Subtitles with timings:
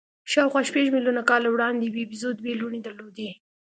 [0.31, 3.29] شاوخوا شپږ میلیونه کاله وړاندې یوې بیزو دوې لوڼې درلودې.